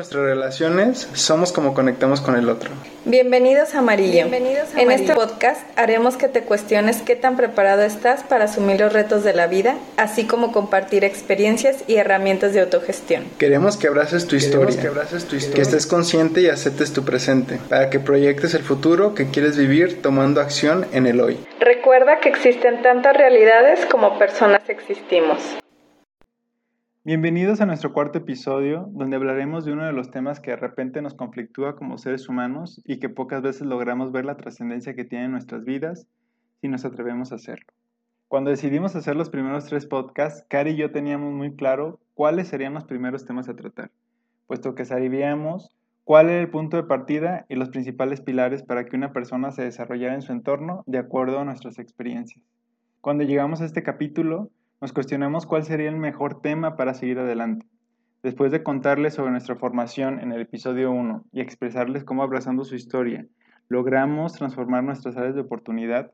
Nuestras 0.00 0.24
relaciones, 0.24 1.08
somos 1.12 1.52
como 1.52 1.74
conectamos 1.74 2.22
con 2.22 2.34
el 2.34 2.48
otro. 2.48 2.70
Bienvenidos 3.04 3.74
a 3.74 3.80
Amarillo. 3.80 4.12
Bienvenidos 4.12 4.74
a 4.74 4.80
en 4.80 4.90
este 4.92 5.14
podcast 5.14 5.60
haremos 5.76 6.16
que 6.16 6.26
te 6.26 6.40
cuestiones 6.40 7.02
qué 7.02 7.16
tan 7.16 7.36
preparado 7.36 7.82
estás 7.82 8.22
para 8.22 8.44
asumir 8.44 8.80
los 8.80 8.94
retos 8.94 9.24
de 9.24 9.34
la 9.34 9.46
vida, 9.46 9.76
así 9.98 10.26
como 10.26 10.52
compartir 10.52 11.04
experiencias 11.04 11.84
y 11.86 11.96
herramientas 11.96 12.54
de 12.54 12.62
autogestión. 12.62 13.24
Queremos 13.36 13.76
que 13.76 13.88
abraces 13.88 14.26
tu 14.26 14.36
historia, 14.36 14.80
que, 14.80 14.88
abraces 14.88 15.26
tu 15.26 15.36
historia. 15.36 15.56
que 15.56 15.60
estés 15.60 15.86
consciente 15.86 16.40
y 16.40 16.48
aceptes 16.48 16.94
tu 16.94 17.04
presente, 17.04 17.58
para 17.68 17.90
que 17.90 18.00
proyectes 18.00 18.54
el 18.54 18.62
futuro 18.62 19.14
que 19.14 19.28
quieres 19.28 19.58
vivir 19.58 20.00
tomando 20.00 20.40
acción 20.40 20.86
en 20.94 21.06
el 21.08 21.20
hoy. 21.20 21.38
Recuerda 21.60 22.20
que 22.20 22.30
existen 22.30 22.80
tantas 22.80 23.14
realidades 23.14 23.84
como 23.84 24.18
personas 24.18 24.62
existimos. 24.66 25.60
Bienvenidos 27.02 27.62
a 27.62 27.66
nuestro 27.66 27.94
cuarto 27.94 28.18
episodio, 28.18 28.90
donde 28.92 29.16
hablaremos 29.16 29.64
de 29.64 29.72
uno 29.72 29.86
de 29.86 29.92
los 29.94 30.10
temas 30.10 30.38
que 30.38 30.50
de 30.50 30.58
repente 30.58 31.00
nos 31.00 31.14
conflictúa 31.14 31.74
como 31.74 31.96
seres 31.96 32.28
humanos 32.28 32.82
y 32.84 32.98
que 32.98 33.08
pocas 33.08 33.40
veces 33.40 33.62
logramos 33.62 34.12
ver 34.12 34.26
la 34.26 34.36
trascendencia 34.36 34.94
que 34.94 35.06
tiene 35.06 35.24
en 35.24 35.30
nuestras 35.30 35.64
vidas 35.64 36.06
si 36.60 36.68
nos 36.68 36.84
atrevemos 36.84 37.32
a 37.32 37.36
hacerlo. 37.36 37.64
Cuando 38.28 38.50
decidimos 38.50 38.94
hacer 38.96 39.16
los 39.16 39.30
primeros 39.30 39.64
tres 39.64 39.86
podcasts, 39.86 40.44
Cari 40.50 40.72
y 40.72 40.76
yo 40.76 40.90
teníamos 40.90 41.32
muy 41.32 41.56
claro 41.56 42.00
cuáles 42.12 42.48
serían 42.48 42.74
los 42.74 42.84
primeros 42.84 43.24
temas 43.24 43.48
a 43.48 43.56
tratar, 43.56 43.90
puesto 44.46 44.74
que 44.74 44.84
sabíamos 44.84 45.74
cuál 46.04 46.28
era 46.28 46.42
el 46.42 46.50
punto 46.50 46.76
de 46.76 46.82
partida 46.82 47.46
y 47.48 47.54
los 47.54 47.70
principales 47.70 48.20
pilares 48.20 48.62
para 48.62 48.84
que 48.84 48.96
una 48.96 49.14
persona 49.14 49.52
se 49.52 49.62
desarrollara 49.62 50.16
en 50.16 50.22
su 50.22 50.32
entorno 50.32 50.84
de 50.86 50.98
acuerdo 50.98 51.38
a 51.38 51.46
nuestras 51.46 51.78
experiencias. 51.78 52.44
Cuando 53.00 53.24
llegamos 53.24 53.62
a 53.62 53.64
este 53.64 53.82
capítulo, 53.82 54.50
nos 54.80 54.92
cuestionamos 54.92 55.46
cuál 55.46 55.64
sería 55.64 55.88
el 55.88 55.96
mejor 55.96 56.40
tema 56.40 56.76
para 56.76 56.94
seguir 56.94 57.18
adelante. 57.18 57.66
Después 58.22 58.52
de 58.52 58.62
contarles 58.62 59.14
sobre 59.14 59.30
nuestra 59.30 59.56
formación 59.56 60.20
en 60.20 60.32
el 60.32 60.40
episodio 60.40 60.90
1 60.90 61.24
y 61.32 61.40
expresarles 61.40 62.04
cómo 62.04 62.22
abrazando 62.22 62.64
su 62.64 62.74
historia 62.74 63.26
logramos 63.70 64.32
transformar 64.32 64.82
nuestras 64.82 65.16
áreas 65.16 65.36
de 65.36 65.42
oportunidad, 65.42 66.10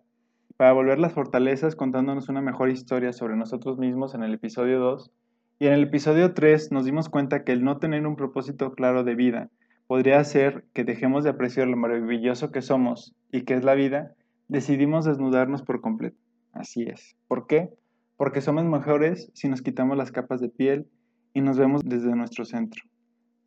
para 0.58 0.72
volver 0.72 0.98
las 0.98 1.14
fortalezas 1.14 1.74
contándonos 1.74 2.28
una 2.28 2.42
mejor 2.42 2.70
historia 2.70 3.12
sobre 3.12 3.36
nosotros 3.36 3.78
mismos 3.78 4.14
en 4.14 4.22
el 4.22 4.34
episodio 4.34 4.78
2, 4.78 5.10
y 5.58 5.66
en 5.66 5.72
el 5.72 5.84
episodio 5.84 6.34
3 6.34 6.70
nos 6.70 6.84
dimos 6.84 7.08
cuenta 7.08 7.44
que 7.44 7.52
el 7.52 7.64
no 7.64 7.78
tener 7.78 8.06
un 8.06 8.16
propósito 8.16 8.72
claro 8.72 9.04
de 9.04 9.14
vida 9.14 9.48
podría 9.86 10.18
hacer 10.18 10.64
que 10.74 10.84
dejemos 10.84 11.24
de 11.24 11.30
apreciar 11.30 11.66
lo 11.66 11.76
maravilloso 11.76 12.52
que 12.52 12.60
somos 12.60 13.14
y 13.32 13.42
que 13.42 13.54
es 13.54 13.64
la 13.64 13.74
vida, 13.74 14.12
decidimos 14.48 15.06
desnudarnos 15.06 15.62
por 15.62 15.80
completo. 15.80 16.18
Así 16.52 16.82
es. 16.82 17.16
¿Por 17.26 17.46
qué? 17.46 17.70
Porque 18.16 18.40
somos 18.40 18.64
mejores 18.64 19.30
si 19.34 19.48
nos 19.48 19.62
quitamos 19.62 19.96
las 19.96 20.12
capas 20.12 20.40
de 20.40 20.48
piel 20.48 20.88
y 21.34 21.40
nos 21.40 21.58
vemos 21.58 21.82
desde 21.84 22.14
nuestro 22.16 22.44
centro. 22.44 22.82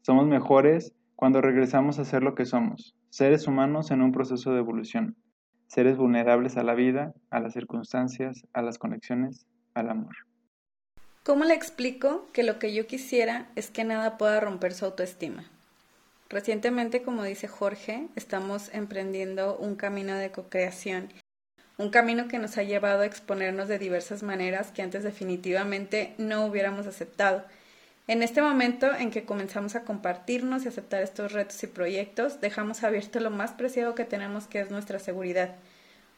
Somos 0.02 0.28
mejores 0.28 0.94
cuando 1.16 1.42
regresamos 1.42 2.00
a 2.00 2.06
ser 2.06 2.23
lo 2.23 2.36
que 2.36 2.45
somos, 2.45 2.95
seres 3.09 3.48
humanos 3.48 3.92
en 3.92 4.02
un 4.02 4.11
proceso 4.11 4.53
de 4.53 4.59
evolución, 4.59 5.16
seres 5.67 5.98
vulnerables 5.98 6.58
a 6.58 6.64
la 6.64 6.76
vida, 6.76 7.14
a 7.30 7.39
las 7.39 7.53
circunstancias, 7.53 8.45
a 8.53 8.61
las 8.61 8.78
conexiones, 8.78 9.45
al 9.73 9.89
amor. 9.89 10.16
¿Cómo 11.23 11.43
le 11.43 11.54
explico 11.54 12.27
que 12.32 12.43
lo 12.43 12.58
que 12.58 12.73
yo 12.73 12.88
quisiera 12.88 13.49
es 13.55 13.70
que 13.70 13.83
nada 13.83 14.17
pueda 14.17 14.39
romper 14.39 14.73
su 14.73 14.86
autoestima? 14.86 15.43
Recientemente, 16.30 17.02
como 17.02 17.23
dice 17.23 17.48
Jorge, 17.48 18.08
estamos 18.16 18.73
emprendiendo 18.73 19.58
un 19.58 19.76
camino 19.76 20.16
de 20.16 20.32
co-creación 20.32 21.10
un 21.80 21.90
camino 21.92 22.28
que 22.28 22.40
nos 22.40 22.58
ha 22.58 22.64
llevado 22.64 23.02
a 23.02 23.06
exponernos 23.06 23.70
de 23.70 23.80
diversas 23.80 24.22
maneras 24.22 24.72
que 24.72 24.82
antes 24.82 25.02
definitivamente 25.02 26.14
no 26.17 26.45
hubiéramos 26.45 26.86
aceptado. 26.86 27.45
En 28.06 28.22
este 28.22 28.42
momento 28.42 28.94
en 28.94 29.12
que 29.12 29.23
comenzamos 29.23 29.76
a 29.76 29.86
compartirnos 29.86 30.66
y 30.66 30.67
aceptar 30.67 31.02
estos 31.02 31.32
retos 31.32 31.64
y 31.64 31.67
proyectos, 31.67 32.42
dejamos 32.42 32.84
abierto 32.84 33.22
lo 33.22 33.30
más 33.30 33.52
preciado 33.52 33.95
que 33.95 34.04
tenemos, 34.04 34.45
que 34.45 34.60
es 34.60 34.70
nuestra 34.72 35.00
seguridad. 35.00 35.56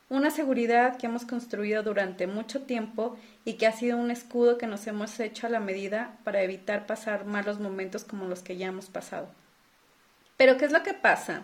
Una 0.10 0.32
seguridad 0.32 0.98
que 0.98 1.06
hemos 1.06 1.26
construido 1.26 1.84
durante 1.84 2.26
mucho 2.26 2.64
tiempo 2.64 3.16
y 3.46 3.54
que 3.54 3.68
ha 3.68 3.72
sido 3.72 3.98
un 3.98 4.10
escudo 4.10 4.58
que 4.58 4.66
nos 4.66 4.88
hemos 4.88 5.20
hecho 5.20 5.46
a 5.46 5.52
la 5.52 5.60
medida 5.60 6.18
para 6.24 6.42
evitar 6.42 6.88
pasar 6.88 7.26
malos 7.26 7.60
momentos 7.60 8.04
como 8.04 8.26
los 8.26 8.42
que 8.42 8.58
ya 8.58 8.68
hemos 8.68 8.90
pasado. 8.90 9.30
Pero 10.38 10.58
¿qué 10.58 10.66
es 10.66 10.72
lo 10.72 10.82
que 10.82 10.96
pasa? 10.96 11.44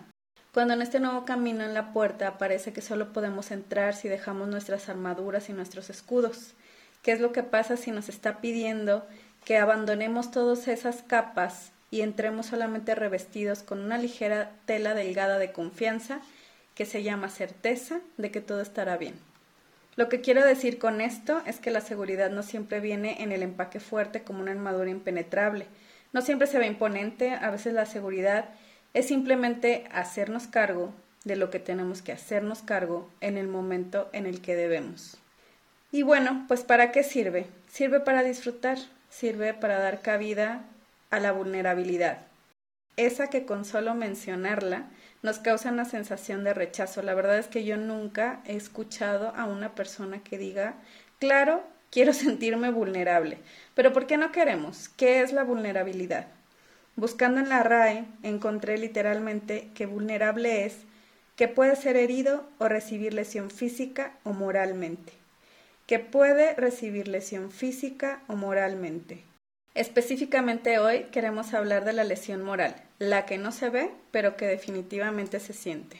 Cuando 0.57 0.73
en 0.73 0.81
este 0.81 0.99
nuevo 0.99 1.23
camino 1.23 1.63
en 1.63 1.75
la 1.75 1.93
puerta 1.93 2.39
parece 2.39 2.73
que 2.73 2.81
solo 2.81 3.13
podemos 3.13 3.51
entrar 3.51 3.93
si 3.93 4.07
dejamos 4.07 4.47
nuestras 4.47 4.89
armaduras 4.89 5.49
y 5.49 5.53
nuestros 5.53 5.91
escudos. 5.91 6.55
¿Qué 7.03 7.11
es 7.11 7.19
lo 7.19 7.31
que 7.31 7.43
pasa 7.43 7.77
si 7.77 7.91
nos 7.91 8.09
está 8.09 8.41
pidiendo 8.41 9.05
que 9.45 9.59
abandonemos 9.59 10.31
todas 10.31 10.67
esas 10.67 11.03
capas 11.03 11.73
y 11.91 12.01
entremos 12.01 12.47
solamente 12.47 12.95
revestidos 12.95 13.61
con 13.61 13.81
una 13.81 13.99
ligera 13.99 14.51
tela 14.65 14.95
delgada 14.95 15.37
de 15.37 15.51
confianza 15.51 16.21
que 16.73 16.85
se 16.87 17.03
llama 17.03 17.29
certeza 17.29 17.99
de 18.17 18.31
que 18.31 18.41
todo 18.41 18.61
estará 18.61 18.97
bien? 18.97 19.13
Lo 19.95 20.09
que 20.09 20.21
quiero 20.21 20.43
decir 20.43 20.79
con 20.79 21.01
esto 21.01 21.39
es 21.45 21.59
que 21.59 21.69
la 21.69 21.81
seguridad 21.81 22.31
no 22.31 22.41
siempre 22.41 22.79
viene 22.79 23.21
en 23.21 23.31
el 23.31 23.43
empaque 23.43 23.79
fuerte 23.79 24.23
como 24.23 24.39
una 24.39 24.53
armadura 24.53 24.89
impenetrable. 24.89 25.67
No 26.13 26.23
siempre 26.23 26.47
se 26.47 26.57
ve 26.57 26.65
imponente, 26.65 27.33
a 27.33 27.51
veces 27.51 27.75
la 27.75 27.85
seguridad 27.85 28.45
es 28.97 29.09
simplemente 29.09 29.87
hacernos 29.91 30.47
cargo 30.47 30.91
de 31.23 31.35
lo 31.35 31.51
que 31.51 31.59
tenemos 31.59 32.01
que 32.01 32.11
hacernos 32.11 32.63
cargo 32.63 33.07
en 33.21 33.37
el 33.37 33.47
momento 33.47 34.09
en 34.11 34.25
el 34.25 34.41
que 34.41 34.55
debemos. 34.55 35.17
Y 35.91 36.01
bueno, 36.01 36.45
pues 36.47 36.61
¿para 36.63 36.91
qué 36.91 37.03
sirve? 37.03 37.45
Sirve 37.71 37.99
para 37.99 38.23
disfrutar, 38.23 38.79
sirve 39.11 39.53
para 39.53 39.77
dar 39.77 40.01
cabida 40.01 40.63
a 41.11 41.19
la 41.19 41.31
vulnerabilidad. 41.31 42.21
Esa 42.95 43.29
que 43.29 43.45
con 43.45 43.65
solo 43.65 43.93
mencionarla 43.93 44.87
nos 45.21 45.37
causa 45.37 45.69
una 45.69 45.85
sensación 45.85 46.43
de 46.43 46.55
rechazo. 46.55 47.03
La 47.03 47.13
verdad 47.13 47.37
es 47.37 47.45
que 47.45 47.63
yo 47.63 47.77
nunca 47.77 48.41
he 48.45 48.55
escuchado 48.55 49.31
a 49.35 49.45
una 49.45 49.75
persona 49.75 50.23
que 50.23 50.39
diga, 50.39 50.73
claro, 51.19 51.61
quiero 51.91 52.13
sentirme 52.13 52.71
vulnerable. 52.71 53.37
Pero 53.75 53.93
¿por 53.93 54.07
qué 54.07 54.17
no 54.17 54.31
queremos? 54.31 54.89
¿Qué 54.89 55.21
es 55.21 55.33
la 55.33 55.43
vulnerabilidad? 55.43 56.25
Buscando 56.97 57.39
en 57.39 57.49
la 57.49 57.61
RAE, 57.61 58.05
encontré 58.23 58.79
literalmente 58.79 59.69
que 59.75 59.85
vulnerable 59.85 60.65
es 60.65 60.83
que 61.35 61.47
puede 61.47 61.75
ser 61.75 61.95
herido 61.95 62.43
o 62.57 62.67
recibir 62.67 63.13
lesión 63.13 63.51
física 63.51 64.13
o 64.23 64.33
moralmente. 64.33 65.13
Que 65.85 65.99
puede 65.99 66.55
recibir 66.55 67.07
lesión 67.07 67.51
física 67.51 68.23
o 68.27 68.35
moralmente. 68.35 69.23
Específicamente 69.75 70.79
hoy 70.79 71.03
queremos 71.11 71.53
hablar 71.53 71.85
de 71.85 71.93
la 71.93 72.03
lesión 72.03 72.41
moral, 72.41 72.75
la 72.97 73.27
que 73.27 73.37
no 73.37 73.51
se 73.51 73.69
ve, 73.69 73.91
pero 74.09 74.35
que 74.35 74.47
definitivamente 74.47 75.39
se 75.39 75.53
siente. 75.53 75.97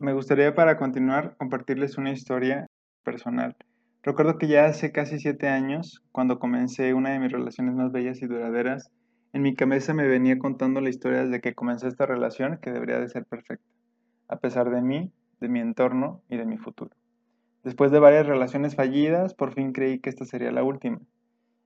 Me 0.00 0.12
gustaría 0.12 0.56
para 0.56 0.76
continuar 0.76 1.36
compartirles 1.38 1.98
una 1.98 2.10
historia 2.10 2.66
personal. 3.04 3.54
Recuerdo 4.02 4.38
que 4.38 4.48
ya 4.48 4.64
hace 4.64 4.90
casi 4.90 5.20
siete 5.20 5.46
años, 5.46 6.02
cuando 6.10 6.40
comencé 6.40 6.94
una 6.94 7.10
de 7.10 7.20
mis 7.20 7.30
relaciones 7.30 7.76
más 7.76 7.92
bellas 7.92 8.20
y 8.22 8.26
duraderas, 8.26 8.90
en 9.32 9.42
mi 9.42 9.54
cabeza 9.54 9.94
me 9.94 10.06
venía 10.06 10.38
contando 10.38 10.80
la 10.80 10.88
historia 10.88 11.22
desde 11.22 11.40
que 11.40 11.54
comencé 11.54 11.88
esta 11.88 12.06
relación 12.06 12.58
que 12.62 12.70
debería 12.70 12.98
de 12.98 13.08
ser 13.08 13.24
perfecta, 13.26 13.64
a 14.28 14.36
pesar 14.36 14.70
de 14.70 14.82
mí, 14.82 15.12
de 15.40 15.48
mi 15.48 15.60
entorno 15.60 16.22
y 16.28 16.36
de 16.36 16.46
mi 16.46 16.56
futuro. 16.56 16.90
Después 17.62 17.90
de 17.90 17.98
varias 17.98 18.26
relaciones 18.26 18.74
fallidas, 18.74 19.34
por 19.34 19.52
fin 19.52 19.72
creí 19.72 19.98
que 19.98 20.10
esta 20.10 20.24
sería 20.24 20.50
la 20.50 20.62
última 20.62 21.00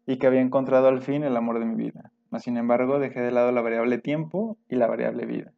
y 0.06 0.18
que 0.18 0.26
había 0.26 0.40
encontrado 0.40 0.88
al 0.88 1.02
fin 1.02 1.22
el 1.22 1.36
amor 1.36 1.60
de 1.60 1.66
mi 1.66 1.76
vida. 1.76 2.10
Mas, 2.30 2.42
sin 2.42 2.56
embargo, 2.56 2.98
dejé 2.98 3.20
de 3.20 3.30
lado 3.30 3.52
la 3.52 3.60
variable 3.60 3.98
tiempo 3.98 4.56
y 4.68 4.76
la 4.76 4.86
variable 4.86 5.26
vida. 5.26 5.52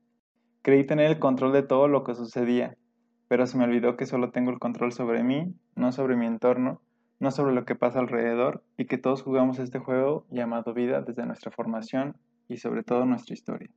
Creí 0.63 0.85
tener 0.85 1.11
el 1.11 1.19
control 1.19 1.53
de 1.53 1.63
todo 1.63 1.89
lo 1.89 2.05
que 2.05 2.15
sucedía, 2.15 2.77
pero 3.29 3.47
se 3.47 3.57
me 3.57 3.65
olvidó 3.65 3.97
que 3.97 4.07
solo 4.07 4.31
tengo 4.31 4.51
el 4.51 4.59
control 4.59 4.93
sobre 4.93 5.23
mí, 5.23 5.55
no 5.77 5.93
sobre 5.93 6.17
mi 6.17 6.27
entorno, 6.27 6.83
no 7.25 7.31
sobre 7.31 7.55
lo 7.55 7.65
que 7.65 7.75
pasa 7.75 7.99
alrededor 7.99 8.63
y 8.77 8.85
que 8.85 8.99
todos 8.99 9.23
jugamos 9.23 9.59
este 9.59 9.79
juego 9.79 10.27
llamado 10.31 10.75
vida 10.75 11.01
desde 11.01 11.27
nuestra 11.27 11.51
formación 11.51 12.17
y 12.49 12.59
sobre 12.59 12.83
todo 12.83 13.07
nuestra 13.07 13.33
historia. 13.33 13.71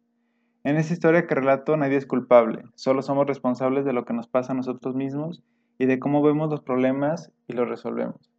En 0.66 0.76
esta 0.76 0.94
historia 0.94 1.26
que 1.26 1.34
relato 1.34 1.78
nadie 1.78 1.96
es 1.96 2.06
culpable, 2.06 2.64
solo 2.76 3.02
somos 3.02 3.26
responsables 3.26 3.86
de 3.86 3.94
lo 3.94 4.04
que 4.04 4.14
nos 4.14 4.28
pasa 4.28 4.52
a 4.52 4.56
nosotros 4.56 4.96
mismos 4.96 5.42
y 5.80 5.86
de 5.86 5.98
cómo 5.98 6.22
vemos 6.22 6.50
los 6.50 6.62
problemas 6.62 7.32
y 7.48 7.54
los 7.54 7.70
resolvemos. 7.70 8.30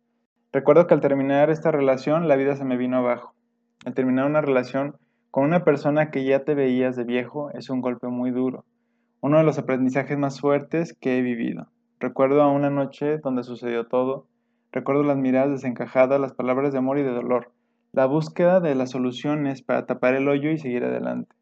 Recuerdo 0.53 0.87
que 0.87 0.93
al 0.93 1.01
terminar 1.01 1.49
esta 1.49 1.71
relación 1.71 2.29
la 2.29 2.37
vida 2.37 2.55
se 2.55 2.67
me 2.67 2.77
vino 2.77 2.99
abajo. 2.99 3.35
Al 3.87 3.95
terminar 3.95 4.27
una 4.27 4.43
relación 4.43 4.97
con 5.31 5.45
una 5.45 5.65
persona 5.65 6.11
que 6.11 6.25
ya 6.25 6.45
te 6.45 6.55
veías 6.55 6.97
de 6.97 7.05
viejo 7.05 7.51
es 7.53 7.71
un 7.71 7.81
golpe 7.81 8.09
muy 8.09 8.31
duro, 8.31 8.67
uno 9.23 9.39
de 9.39 9.45
los 9.45 9.59
aprendizajes 9.59 10.19
más 10.19 10.39
fuertes 10.39 10.95
que 11.01 11.17
he 11.17 11.23
vivido. 11.23 11.69
Recuerdo 11.99 12.43
a 12.43 12.53
una 12.53 12.69
noche 12.69 13.17
donde 13.19 13.43
sucedió 13.43 13.87
todo, 13.87 14.27
Recuerdo 14.73 15.03
las 15.03 15.17
miradas 15.17 15.51
desencajadas, 15.51 16.21
las 16.21 16.35
palabras 16.35 16.73
de 16.73 16.79
amor 16.79 16.99
y 16.99 17.03
de 17.03 17.11
dolor, 17.11 17.53
la 17.93 18.07
búsqueda 18.07 18.61
de 18.61 18.75
las 18.75 18.91
soluciones 18.91 19.63
para 19.63 19.87
tapar 19.87 20.15
el 20.15 20.29
hoyo 20.29 20.51
y 20.51 20.59
seguir 20.59 20.85
adelante. 20.85 21.35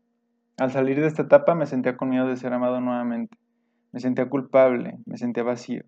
Al 0.58 0.70
salir 0.70 1.00
de 1.00 1.06
esta 1.06 1.22
etapa 1.22 1.54
me 1.54 1.66
sentía 1.66 1.96
con 1.96 2.08
miedo 2.08 2.26
de 2.28 2.36
ser 2.36 2.52
amado 2.52 2.80
nuevamente. 2.80 3.36
Me 3.92 4.00
sentía 4.00 4.28
culpable, 4.28 4.98
me 5.04 5.18
sentía 5.18 5.42
vacío. 5.42 5.82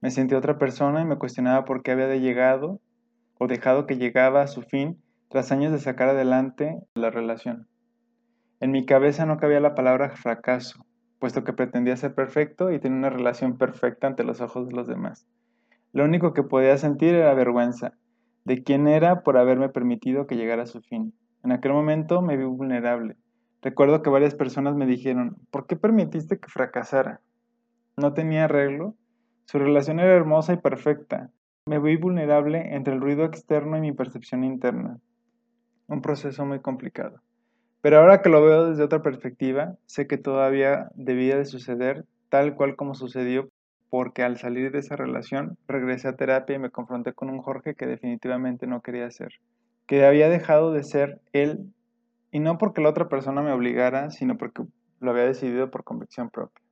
Me 0.00 0.10
sentía 0.10 0.38
otra 0.38 0.58
persona 0.58 1.02
y 1.02 1.04
me 1.04 1.18
cuestionaba 1.18 1.64
por 1.64 1.82
qué 1.82 1.90
había 1.90 2.14
llegado 2.16 2.80
o 3.38 3.46
dejado 3.46 3.86
que 3.86 3.96
llegaba 3.96 4.42
a 4.42 4.46
su 4.46 4.62
fin 4.62 5.02
tras 5.28 5.52
años 5.52 5.72
de 5.72 5.78
sacar 5.78 6.08
adelante 6.08 6.78
la 6.94 7.10
relación. 7.10 7.66
En 8.60 8.70
mi 8.70 8.86
cabeza 8.86 9.26
no 9.26 9.36
cabía 9.36 9.60
la 9.60 9.74
palabra 9.74 10.10
fracaso, 10.10 10.86
puesto 11.18 11.44
que 11.44 11.52
pretendía 11.52 11.96
ser 11.96 12.14
perfecto 12.14 12.70
y 12.70 12.78
tenía 12.78 12.98
una 12.98 13.10
relación 13.10 13.58
perfecta 13.58 14.06
ante 14.06 14.24
los 14.24 14.40
ojos 14.40 14.68
de 14.68 14.74
los 14.74 14.86
demás. 14.86 15.26
Lo 15.92 16.04
único 16.04 16.32
que 16.32 16.42
podía 16.42 16.76
sentir 16.78 17.14
era 17.14 17.34
vergüenza 17.34 17.92
de 18.44 18.62
quién 18.62 18.86
era 18.86 19.22
por 19.22 19.38
haberme 19.38 19.68
permitido 19.68 20.26
que 20.26 20.36
llegara 20.36 20.62
a 20.62 20.66
su 20.66 20.80
fin. 20.80 21.12
En 21.42 21.50
aquel 21.50 21.72
momento 21.72 22.22
me 22.22 22.36
vi 22.36 22.44
vulnerable. 22.44 23.16
Recuerdo 23.60 24.02
que 24.02 24.10
varias 24.10 24.36
personas 24.36 24.76
me 24.76 24.86
dijeron, 24.86 25.36
¿por 25.50 25.66
qué 25.66 25.74
permitiste 25.74 26.38
que 26.38 26.48
fracasara? 26.48 27.20
No 27.96 28.14
tenía 28.14 28.44
arreglo. 28.44 28.94
Su 29.46 29.58
relación 29.58 29.98
era 29.98 30.14
hermosa 30.14 30.52
y 30.52 30.58
perfecta. 30.58 31.30
Me 31.66 31.80
vi 31.80 31.96
vulnerable 31.96 32.76
entre 32.76 32.94
el 32.94 33.00
ruido 33.00 33.24
externo 33.24 33.76
y 33.76 33.80
mi 33.80 33.92
percepción 33.92 34.44
interna. 34.44 35.00
Un 35.88 36.00
proceso 36.00 36.46
muy 36.46 36.60
complicado. 36.60 37.20
Pero 37.80 37.98
ahora 37.98 38.22
que 38.22 38.28
lo 38.28 38.42
veo 38.42 38.66
desde 38.68 38.84
otra 38.84 39.02
perspectiva, 39.02 39.74
sé 39.86 40.06
que 40.06 40.18
todavía 40.18 40.90
debía 40.94 41.36
de 41.36 41.44
suceder 41.44 42.04
tal 42.28 42.54
cual 42.54 42.76
como 42.76 42.94
sucedió, 42.94 43.48
porque 43.90 44.22
al 44.22 44.38
salir 44.38 44.72
de 44.72 44.78
esa 44.78 44.96
relación 44.96 45.56
regresé 45.68 46.08
a 46.08 46.16
terapia 46.16 46.56
y 46.56 46.58
me 46.58 46.70
confronté 46.70 47.12
con 47.12 47.30
un 47.30 47.40
Jorge 47.40 47.74
que 47.74 47.86
definitivamente 47.86 48.66
no 48.66 48.80
quería 48.80 49.10
ser, 49.10 49.32
que 49.86 50.04
había 50.04 50.28
dejado 50.28 50.72
de 50.72 50.82
ser 50.82 51.20
él, 51.32 51.72
y 52.32 52.40
no 52.40 52.58
porque 52.58 52.82
la 52.82 52.90
otra 52.90 53.08
persona 53.08 53.42
me 53.42 53.52
obligara, 53.52 54.10
sino 54.10 54.36
porque 54.36 54.64
lo 55.00 55.10
había 55.10 55.24
decidido 55.24 55.70
por 55.70 55.84
convicción 55.84 56.30
propia. 56.30 56.62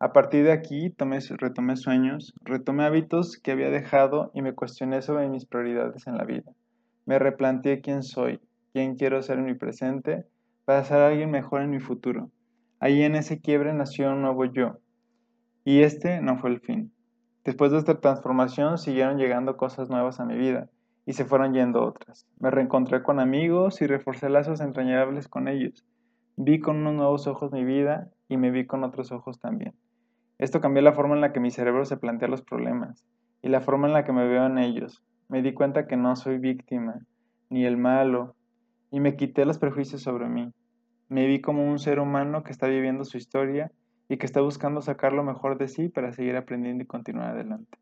A 0.00 0.12
partir 0.12 0.44
de 0.44 0.52
aquí 0.52 0.90
tomé, 0.90 1.20
retomé 1.38 1.76
sueños, 1.76 2.34
retomé 2.42 2.84
hábitos 2.84 3.38
que 3.38 3.52
había 3.52 3.70
dejado 3.70 4.30
y 4.34 4.42
me 4.42 4.52
cuestioné 4.52 5.00
sobre 5.02 5.28
mis 5.28 5.46
prioridades 5.46 6.06
en 6.06 6.18
la 6.18 6.24
vida. 6.24 6.52
Me 7.06 7.18
replanteé 7.18 7.80
quién 7.80 8.02
soy, 8.02 8.40
quién 8.72 8.96
quiero 8.96 9.22
ser 9.22 9.38
en 9.38 9.46
mi 9.46 9.54
presente 9.54 10.26
para 10.64 10.84
ser 10.84 10.98
alguien 10.98 11.30
mejor 11.30 11.62
en 11.62 11.70
mi 11.70 11.80
futuro. 11.80 12.30
Ahí 12.80 13.02
en 13.02 13.14
ese 13.14 13.40
quiebre 13.40 13.72
nació 13.72 14.10
un 14.10 14.22
nuevo 14.22 14.44
yo. 14.44 14.78
Y 15.64 15.80
este 15.80 16.20
no 16.20 16.36
fue 16.36 16.50
el 16.50 16.60
fin. 16.60 16.92
Después 17.44 17.72
de 17.72 17.78
esta 17.78 17.98
transformación 18.00 18.76
siguieron 18.76 19.16
llegando 19.16 19.56
cosas 19.56 19.88
nuevas 19.88 20.20
a 20.20 20.26
mi 20.26 20.36
vida 20.36 20.68
y 21.06 21.14
se 21.14 21.24
fueron 21.24 21.54
yendo 21.54 21.82
otras. 21.82 22.26
Me 22.38 22.50
reencontré 22.50 23.02
con 23.02 23.18
amigos 23.18 23.80
y 23.80 23.86
reforcé 23.86 24.28
lazos 24.28 24.60
entrañables 24.60 25.26
con 25.26 25.48
ellos. 25.48 25.84
Vi 26.36 26.60
con 26.60 26.76
unos 26.78 26.94
nuevos 26.94 27.26
ojos 27.26 27.52
mi 27.52 27.64
vida 27.64 28.10
y 28.28 28.36
me 28.36 28.50
vi 28.50 28.66
con 28.66 28.84
otros 28.84 29.10
ojos 29.10 29.38
también. 29.38 29.74
Esto 30.38 30.60
cambió 30.60 30.82
la 30.82 30.92
forma 30.92 31.14
en 31.14 31.22
la 31.22 31.32
que 31.32 31.40
mi 31.40 31.50
cerebro 31.50 31.84
se 31.86 31.96
plantea 31.96 32.28
los 32.28 32.42
problemas 32.42 33.04
y 33.40 33.48
la 33.48 33.60
forma 33.60 33.86
en 33.86 33.94
la 33.94 34.04
que 34.04 34.12
me 34.12 34.26
veo 34.26 34.44
en 34.44 34.58
ellos. 34.58 35.02
Me 35.28 35.40
di 35.40 35.54
cuenta 35.54 35.86
que 35.86 35.96
no 35.96 36.16
soy 36.16 36.38
víctima, 36.38 36.98
ni 37.48 37.64
el 37.64 37.76
malo, 37.76 38.34
y 38.90 39.00
me 39.00 39.16
quité 39.16 39.44
los 39.44 39.58
prejuicios 39.58 40.02
sobre 40.02 40.28
mí. 40.28 40.52
Me 41.08 41.26
vi 41.26 41.40
como 41.40 41.64
un 41.64 41.78
ser 41.78 42.00
humano 42.00 42.42
que 42.42 42.52
está 42.52 42.66
viviendo 42.66 43.04
su 43.04 43.16
historia 43.16 43.70
y 44.08 44.16
que 44.16 44.26
está 44.26 44.40
buscando 44.40 44.82
sacar 44.82 45.12
lo 45.12 45.22
mejor 45.22 45.58
de 45.58 45.68
sí 45.68 45.88
para 45.88 46.12
seguir 46.12 46.36
aprendiendo 46.36 46.84
y 46.84 46.86
continuar 46.86 47.30
adelante. 47.30 47.78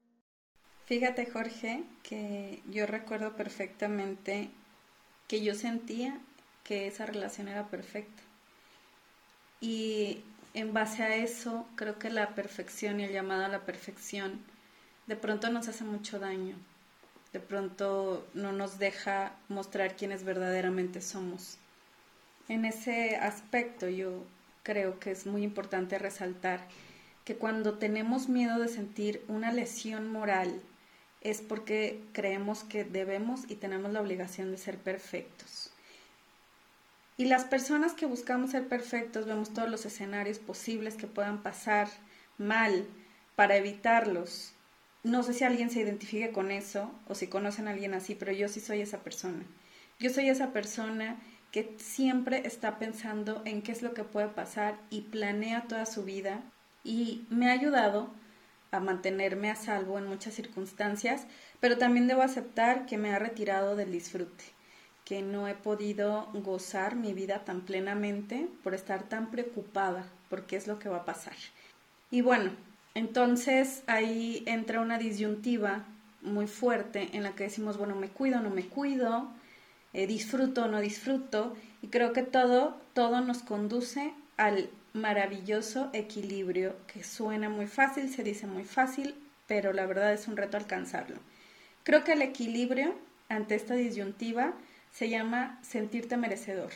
Fíjate, 0.87 1.27
Jorge, 1.27 1.85
que 2.03 2.63
yo 2.71 2.87
recuerdo 2.87 3.35
perfectamente 3.35 4.51
que 5.29 5.43
yo 5.43 5.55
sentía 5.55 6.19
que 6.65 6.87
esa 6.87 7.07
relación 7.07 7.49
era 7.49 7.67
perfecta. 7.69 8.23
Y 9.61 10.23
en 10.55 10.73
base 10.73 11.03
a 11.03 11.17
eso, 11.17 11.67
creo 11.77 11.99
que 11.99 12.11
la 12.11 12.35
perfección 12.35 13.01
y 13.01 13.05
el 13.05 13.13
llamado 13.13 13.45
a 13.45 13.49
la 13.49 13.61
perfección 13.61 14.41
de 15.07 15.17
pronto 15.17 15.51
nos 15.51 15.69
hace 15.69 15.85
mucho 15.85 16.19
daño 16.19 16.57
de 17.33 17.41
pronto 17.41 18.27
no 18.35 18.53
nos 18.53 18.79
deja 18.79 19.33
mostrar 19.49 19.97
quiénes 19.97 20.25
verdaderamente 20.25 21.01
somos. 21.01 21.57
En 22.49 22.65
ese 22.65 23.17
aspecto 23.17 23.89
yo 23.89 24.25
creo 24.63 24.99
que 24.99 25.11
es 25.11 25.27
muy 25.27 25.43
importante 25.43 25.99
resaltar 25.99 26.67
que 27.25 27.37
cuando 27.37 27.79
tenemos 27.79 28.29
miedo 28.29 28.59
de 28.59 28.69
sentir 28.69 29.25
una 29.29 29.53
lesión 29.53 30.11
moral 30.11 30.61
es 31.21 31.41
porque 31.41 32.03
creemos 32.13 32.65
que 32.65 32.85
debemos 32.85 33.43
y 33.49 33.55
tenemos 33.55 33.93
la 33.93 34.01
obligación 34.01 34.51
de 34.51 34.59
ser 34.59 34.77
perfectos. 34.79 35.71
Y 37.17 37.27
las 37.27 37.45
personas 37.45 37.93
que 37.93 38.07
buscamos 38.07 38.51
ser 38.51 38.67
perfectos 38.67 39.27
vemos 39.27 39.55
todos 39.55 39.69
los 39.69 39.87
escenarios 39.87 40.39
posibles 40.39 40.95
que 40.95 41.07
puedan 41.07 41.43
pasar 41.43 41.89
mal 42.39 42.87
para 43.37 43.57
evitarlos 43.57 44.55
no 45.05 45.25
sé 45.25 45.35
si 45.35 45.43
alguien 45.43 45.71
se 45.71 45.81
identifique 45.81 46.31
con 46.31 46.53
eso 46.53 46.93
o 47.09 47.17
si 47.17 47.27
conocen 47.27 47.67
a 47.67 47.73
alguien 47.73 47.93
así, 47.95 48.15
pero 48.15 48.31
yo 48.31 48.49
sí 48.49 48.61
soy 48.61 48.81
esa 48.83 48.99
persona. 48.99 49.45
Yo 49.99 50.11
soy 50.11 50.29
esa 50.29 50.53
persona 50.53 51.17
que 51.53 51.77
siempre 51.79 52.47
está 52.47 52.79
pensando 52.79 53.43
en 53.45 53.63
qué 53.63 53.73
es 53.73 53.83
lo 53.83 53.95
que 53.95 54.05
puede 54.05 54.29
pasar 54.29 54.79
y 54.91 55.03
planea 55.03 55.69
toda 55.69 55.87
su 55.87 56.03
vida 56.03 56.43
y 56.83 57.27
me 57.29 57.51
ha 57.51 57.53
ayudado 57.53 58.09
a 58.73 58.81
mantenerme 58.81 59.51
a 59.51 59.55
salvo 59.55 59.99
en 59.99 60.07
muchas 60.07 60.33
circunstancias, 60.35 61.27
pero 61.61 61.77
también 61.77 62.09
debo 62.09 62.23
aceptar 62.23 62.87
que 62.87 62.97
me 62.97 63.13
ha 63.13 63.19
retirado 63.19 63.77
del 63.77 63.93
disfrute, 63.93 64.45
que 65.05 65.21
no 65.21 65.47
he 65.47 65.55
podido 65.55 66.31
gozar 66.33 66.97
mi 66.97 67.13
vida 67.13 67.45
tan 67.45 67.61
plenamente 67.61 68.49
por 68.65 68.73
estar 68.73 69.03
tan 69.03 69.31
preocupada 69.31 70.07
por 70.31 70.47
qué 70.47 70.57
es 70.57 70.67
lo 70.67 70.79
que 70.79 70.89
va 70.89 70.99
a 70.99 71.05
pasar. 71.05 71.35
Y 72.11 72.23
bueno, 72.23 72.51
entonces 72.95 73.83
ahí 73.87 74.43
entra 74.47 74.81
una 74.81 74.97
disyuntiva 74.97 75.85
muy 76.23 76.47
fuerte 76.47 77.11
en 77.13 77.25
la 77.25 77.33
que 77.33 77.45
decimos, 77.45 77.77
bueno, 77.77 77.95
me 77.95 78.09
cuido, 78.09 78.41
no 78.41 78.49
me 78.49 78.67
cuido, 78.67 79.29
eh, 79.93 80.07
disfruto, 80.07 80.69
no 80.69 80.81
disfruto, 80.81 81.57
y 81.83 81.89
creo 81.89 82.13
que 82.13 82.23
todo, 82.23 82.81
todo 82.95 83.21
nos 83.21 83.43
conduce 83.43 84.15
al 84.37 84.71
maravilloso 84.93 85.91
equilibrio 85.93 86.77
que 86.87 87.05
suena 87.05 87.49
muy 87.49 87.67
fácil, 87.67 88.11
se 88.11 88.23
dice 88.23 88.47
muy 88.47 88.65
fácil, 88.65 89.15
pero 89.47 89.73
la 89.73 89.87
verdad 89.87 90.13
es 90.13 90.29
un 90.29 90.37
reto 90.37 90.57
alcanzarlo. 90.57 91.17
Creo 91.83 92.05
que 92.05 92.13
el 92.13 92.23
equilibrio 92.23 92.95
ante 93.29 93.55
esta 93.55 93.75
disyuntiva 93.75 94.53
se 94.93 95.09
llama 95.09 95.59
sentirte 95.63 96.17
merecedor. 96.17 96.71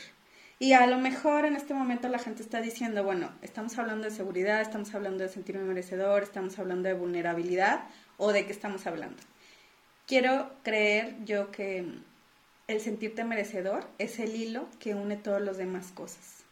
Y 0.59 0.73
a 0.73 0.87
lo 0.87 0.97
mejor 0.97 1.45
en 1.45 1.55
este 1.55 1.75
momento 1.75 2.09
la 2.09 2.17
gente 2.17 2.41
está 2.41 2.61
diciendo, 2.61 3.03
bueno, 3.03 3.31
estamos 3.43 3.77
hablando 3.77 4.05
de 4.05 4.15
seguridad, 4.15 4.59
estamos 4.59 4.93
hablando 4.95 5.23
de 5.23 5.29
sentirme 5.29 5.63
merecedor, 5.63 6.23
estamos 6.23 6.57
hablando 6.57 6.89
de 6.89 6.95
vulnerabilidad 6.95 7.81
o 8.17 8.31
de 8.31 8.45
qué 8.45 8.53
estamos 8.53 8.87
hablando. 8.87 9.21
Quiero 10.07 10.51
creer 10.63 11.15
yo 11.25 11.51
que 11.51 11.85
el 12.67 12.81
sentirte 12.81 13.23
merecedor 13.23 13.87
es 13.97 14.19
el 14.19 14.35
hilo 14.35 14.67
que 14.79 14.93
une 14.93 15.15
todas 15.15 15.41
las 15.41 15.57
demás 15.57 15.91
cosas. 15.93 16.43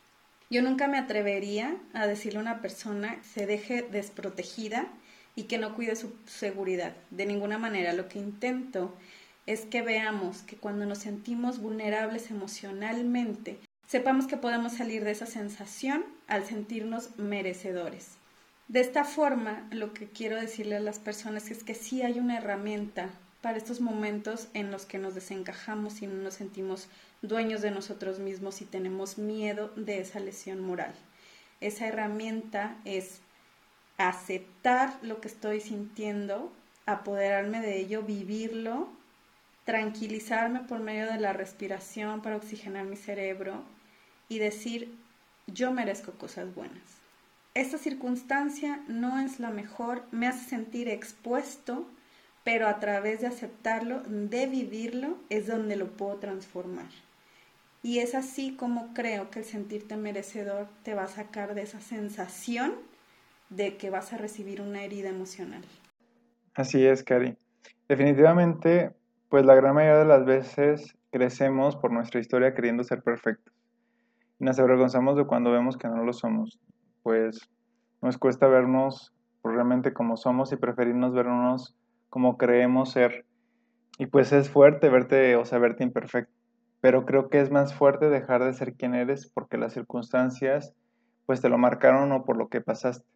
Yo 0.50 0.62
nunca 0.62 0.88
me 0.88 0.98
atrevería 0.98 1.75
a 1.93 2.07
decirle 2.07 2.39
a 2.39 2.43
una 2.43 2.62
persona 2.62 3.17
que 3.17 3.24
se 3.24 3.45
deje 3.45 3.81
desprotegida 3.81 4.88
y 5.36 5.43
que 5.43 5.57
no 5.57 5.75
cuide 5.75 5.98
su 5.98 6.13
seguridad. 6.25 6.95
De 7.12 7.25
ninguna 7.25 7.57
manera. 7.57 7.91
Lo 7.91 8.07
que 8.07 8.19
intento 8.19 8.95
es 9.45 9.62
que 9.62 9.81
veamos 9.81 10.43
que 10.43 10.55
cuando 10.55 10.86
nos 10.86 11.00
sentimos 11.00 11.60
vulnerables 11.60 12.31
emocionalmente, 12.31 13.60
sepamos 13.86 14.27
que 14.27 14.38
podemos 14.38 14.74
salir 14.74 15.03
de 15.03 15.12
esa 15.12 15.25
sensación 15.25 16.05
al 16.27 16.45
sentirnos 16.45 17.17
merecedores. 17.17 18.12
De 18.69 18.79
esta 18.79 19.03
forma, 19.03 19.67
lo 19.72 19.93
que 19.93 20.07
quiero 20.07 20.39
decirle 20.39 20.77
a 20.77 20.79
las 20.79 21.00
personas 21.00 21.51
es 21.51 21.63
que 21.63 21.75
sí 21.75 22.01
hay 22.01 22.19
una 22.19 22.38
herramienta 22.38 23.10
para 23.46 23.60
estos 23.60 23.80
momentos 23.80 24.48
en 24.56 24.72
los 24.72 24.88
que 24.88 24.98
nos 24.98 25.14
desencajamos 25.14 26.02
y 26.02 26.08
no 26.08 26.16
nos 26.16 26.34
sentimos 26.34 26.88
dueños 27.22 27.62
de 27.62 27.70
nosotros 27.70 28.18
mismos 28.18 28.60
y 28.64 28.66
tenemos 28.66 29.20
miedo 29.20 29.72
de 29.75 30.00
esa 30.00 30.20
lesión 30.20 30.62
moral. 30.62 30.96
Esa 31.62 31.86
herramienta 31.86 32.75
es 32.86 33.20
aceptar 34.00 34.98
lo 35.04 35.22
que 35.22 35.28
estoy 35.28 35.62
sintiendo, 35.62 36.52
apoderarme 36.88 37.62
de 37.62 37.78
ello, 37.78 38.02
vivirlo, 38.02 38.90
tranquilizarme 39.64 40.62
por 40.62 40.80
medio 40.80 41.06
de 41.06 41.20
la 41.20 41.32
respiración 41.32 42.24
para 42.24 42.38
oxigenar 42.38 42.86
mi 42.86 42.96
cerebro 42.96 43.62
y 44.28 44.40
decir, 44.40 44.92
yo 45.46 45.72
merezco 45.72 46.14
cosas 46.14 46.56
buenas. 46.56 46.82
Esta 47.54 47.78
circunstancia 47.78 48.82
no 48.88 49.20
es 49.20 49.40
la 49.40 49.52
mejor, 49.52 50.04
me 50.10 50.25
hace 50.25 50.50
sentir 50.50 50.90
expuesto, 50.90 51.86
pero 52.46 52.68
a 52.68 52.80
través 52.80 53.22
de 53.22 53.28
aceptarlo, 53.28 54.02
de 54.08 54.46
vivirlo, 54.46 55.18
es 55.30 55.48
donde 55.48 55.75
lo 55.75 55.88
puedo 55.88 56.18
transformar. 56.18 56.86
Y 57.82 58.00
es 58.00 58.14
así 58.14 58.56
como 58.56 58.94
creo 58.94 59.32
que 59.32 59.40
el 59.40 59.46
sentirte 59.46 59.98
merecedor 59.98 60.68
te 60.84 60.94
va 60.94 61.04
a 61.04 61.08
sacar 61.08 61.56
de 61.56 61.64
esa 61.64 61.82
sensación 61.82 62.74
de 63.50 63.78
que 63.78 63.90
vas 63.90 64.14
a 64.14 64.18
recibir 64.18 64.62
una 64.62 64.84
herida 64.84 65.10
emocional. 65.10 65.64
Así 66.54 66.86
es, 66.86 67.04
Cari. 67.04 67.36
Definitivamente, 67.90 68.92
pues 69.30 69.44
la 69.44 69.56
gran 69.56 69.74
mayoría 69.74 70.00
de 70.00 70.06
las 70.06 70.24
veces 70.24 70.96
crecemos 71.12 71.75
por 71.75 71.92
nuestra 71.92 72.20
historia 72.20 72.54
queriendo 72.54 72.84
ser 72.84 73.02
perfectos 73.02 73.54
y 74.40 74.46
nos 74.46 74.60
avergonzamos 74.60 75.18
de 75.18 75.25
cuando 75.25 75.52
vemos 75.52 75.78
que 75.78 75.88
no 75.88 76.04
lo 76.04 76.14
somos. 76.14 76.60
Pues 77.02 77.50
nos 78.04 78.20
cuesta 78.20 78.48
vernos 78.48 79.14
realmente 79.44 79.94
como 79.94 80.16
somos 80.16 80.52
y 80.52 80.58
preferirnos 80.58 81.14
vernos 81.14 81.75
como 82.10 82.38
creemos 82.38 82.92
ser. 82.92 83.26
Y 83.98 84.08
pues 84.08 84.34
es 84.34 84.50
fuerte 84.50 84.90
verte 84.90 85.36
o 85.36 85.46
sea, 85.46 85.60
verte 85.60 85.84
imperfecto. 85.84 86.34
pero 86.82 87.06
creo 87.06 87.30
que 87.30 87.42
es 87.42 87.52
más 87.52 87.74
fuerte 87.74 88.10
dejar 88.10 88.44
de 88.44 88.54
ser 88.54 88.76
quien 88.76 88.94
eres 88.96 89.28
porque 89.34 89.58
las 89.58 89.74
circunstancias 89.74 90.74
pues 91.26 91.42
te 91.42 91.50
lo 91.50 91.58
marcaron 91.58 92.12
o 92.12 92.26
por 92.26 92.38
lo 92.38 92.50
que 92.50 92.62
pasaste. 92.62 93.08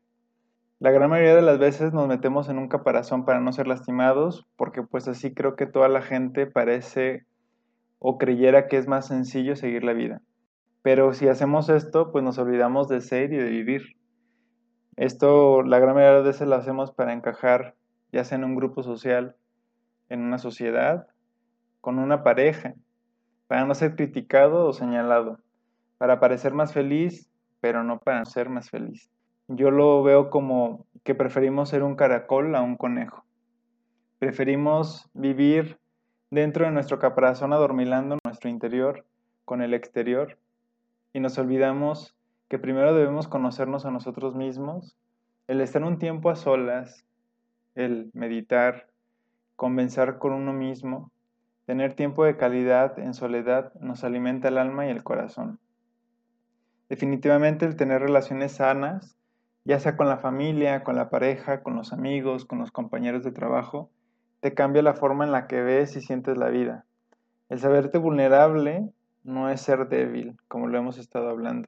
La 0.80 0.92
gran 0.92 1.10
mayoría 1.10 1.36
de 1.36 1.42
las 1.42 1.60
veces 1.60 1.92
nos 1.92 2.08
metemos 2.08 2.48
en 2.48 2.58
un 2.58 2.70
caparazón 2.70 3.26
para 3.26 3.42
no 3.42 3.52
ser 3.52 3.68
lastimados, 3.68 4.48
porque 4.56 4.82
pues 4.82 5.10
así 5.10 5.34
creo 5.34 5.58
que 5.58 5.66
toda 5.66 5.90
la 5.90 6.02
gente 6.02 6.48
parece 6.48 7.26
o 8.00 8.18
creyera 8.18 8.68
que 8.68 8.78
es 8.78 8.88
más 8.88 9.08
sencillo 9.08 9.58
seguir 9.58 9.84
la 9.84 9.92
vida. 9.92 10.22
Pero 10.82 11.14
si 11.14 11.28
hacemos 11.28 11.68
esto, 11.68 12.14
pues 12.14 12.24
nos 12.24 12.38
olvidamos 12.38 12.88
de 12.88 13.02
ser 13.02 13.34
y 13.34 13.38
de 13.38 13.50
vivir. 13.50 13.98
Esto 14.96 15.64
la 15.64 15.80
gran 15.80 15.96
mayoría 15.96 16.20
de 16.20 16.28
veces 16.28 16.48
lo 16.48 16.56
hacemos 16.56 16.94
para 16.94 17.12
encajar, 17.12 17.76
ya 18.12 18.24
sea 18.24 18.38
en 18.38 18.44
un 18.44 18.56
grupo 18.56 18.84
social, 18.84 19.36
en 20.10 20.22
una 20.22 20.38
sociedad, 20.38 21.08
con 21.82 22.00
una 22.00 22.24
pareja, 22.24 22.76
para 23.48 23.66
no 23.66 23.74
ser 23.74 23.96
criticado 23.96 24.68
o 24.68 24.74
señalado, 24.74 25.40
para 25.98 26.20
parecer 26.20 26.54
más 26.54 26.74
feliz, 26.74 27.30
pero 27.62 27.84
no 27.84 28.00
para 28.00 28.26
ser 28.26 28.50
más 28.50 28.70
feliz. 28.70 29.10
Yo 29.48 29.72
lo 29.72 30.04
veo 30.04 30.30
como 30.30 30.86
que 31.04 31.16
preferimos 31.16 31.70
ser 31.70 31.84
un 31.84 31.96
caracol 31.96 32.56
a 32.56 32.62
un 32.62 32.76
conejo. 32.76 33.26
Preferimos 34.20 35.10
vivir 35.14 35.80
dentro 36.30 36.66
de 36.66 36.72
nuestro 36.72 37.00
caparazón 37.00 37.54
adormilando 37.54 38.18
nuestro 38.24 38.50
interior 38.50 39.06
con 39.46 39.62
el 39.62 39.74
exterior 39.74 40.38
y 41.14 41.20
nos 41.20 41.38
olvidamos 41.40 42.16
que 42.50 42.60
primero 42.60 42.94
debemos 42.94 43.28
conocernos 43.28 43.86
a 43.86 43.92
nosotros 43.92 44.36
mismos, 44.36 44.98
el 45.48 45.62
estar 45.62 45.84
un 45.84 45.98
tiempo 45.98 46.30
a 46.30 46.36
solas, 46.36 47.06
el 47.86 48.12
meditar, 48.14 48.88
convencer 49.56 50.18
con 50.18 50.34
uno 50.34 50.54
mismo, 50.54 51.12
tener 51.66 51.94
tiempo 51.94 52.26
de 52.26 52.38
calidad 52.38 52.98
en 53.00 53.14
soledad 53.14 53.74
nos 53.76 54.04
alimenta 54.04 54.48
el 54.48 54.58
alma 54.58 54.88
y 54.88 54.90
el 54.90 55.04
corazón. 55.04 55.60
Definitivamente 56.90 57.66
el 57.66 57.76
tener 57.76 58.02
relaciones 58.02 58.54
sanas 58.54 59.20
ya 59.66 59.80
sea 59.80 59.96
con 59.96 60.08
la 60.08 60.18
familia, 60.18 60.84
con 60.84 60.96
la 60.96 61.12
pareja, 61.12 61.62
con 61.62 61.76
los 61.76 61.94
amigos, 61.94 62.46
con 62.46 62.58
los 62.58 62.72
compañeros 62.72 63.24
de 63.24 63.32
trabajo, 63.32 63.92
te 64.40 64.54
cambia 64.54 64.82
la 64.82 64.96
forma 64.96 65.26
en 65.26 65.32
la 65.32 65.46
que 65.46 65.62
ves 65.62 65.96
y 65.96 66.02
sientes 66.02 66.38
la 66.38 66.50
vida. 66.50 66.86
El 67.50 67.60
saberte 67.60 67.98
vulnerable 67.98 68.90
no 69.24 69.50
es 69.50 69.62
ser 69.62 69.88
débil, 69.88 70.38
como 70.48 70.68
lo 70.68 70.78
hemos 70.78 70.98
estado 70.98 71.30
hablando. 71.30 71.68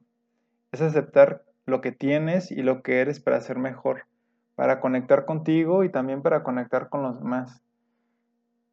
Es 0.71 0.81
aceptar 0.81 1.43
lo 1.65 1.81
que 1.81 1.91
tienes 1.91 2.49
y 2.51 2.63
lo 2.63 2.81
que 2.81 3.01
eres 3.01 3.19
para 3.19 3.41
ser 3.41 3.59
mejor, 3.59 4.05
para 4.55 4.79
conectar 4.79 5.25
contigo 5.25 5.83
y 5.83 5.89
también 5.89 6.21
para 6.21 6.43
conectar 6.43 6.89
con 6.89 7.03
los 7.03 7.19
demás. 7.19 7.63